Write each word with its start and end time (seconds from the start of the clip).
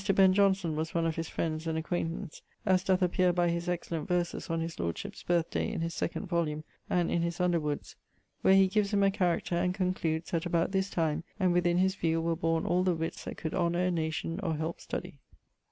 Ben: 0.15 0.33
Johnson 0.33 0.75
was 0.75 0.95
one 0.95 1.05
of 1.05 1.15
his 1.15 1.29
friends 1.29 1.67
and 1.67 1.77
acquaintance, 1.77 2.41
as 2.65 2.83
doeth 2.83 3.01
appeare 3.03 3.31
by 3.35 3.49
his 3.49 3.69
excellent 3.69 4.07
verses 4.07 4.49
on 4.49 4.59
his 4.59 4.79
lordship's 4.79 5.21
birth 5.21 5.51
day 5.51 5.71
in 5.71 5.81
his 5.81 5.93
second 5.93 6.25
volume, 6.25 6.63
and 6.89 7.11
in 7.11 7.21
his 7.21 7.39
Underwoods, 7.39 7.95
where 8.41 8.55
he 8.55 8.67
gives 8.67 8.91
him 8.91 9.03
a 9.03 9.11
character 9.11 9.53
and 9.55 9.75
concludes 9.75 10.31
that 10.31 10.47
'about 10.47 10.73
his 10.73 10.89
time, 10.89 11.23
and 11.39 11.53
within 11.53 11.77
his 11.77 11.93
view 11.93 12.19
were 12.19 12.35
borne 12.35 12.65
all 12.65 12.81
the 12.83 12.95
witts 12.95 13.25
that 13.25 13.37
could 13.37 13.53
honour 13.53 13.81
a 13.85 13.91
nation 13.91 14.39
or 14.41 14.55
help 14.55 14.81
studie.' 14.81 15.19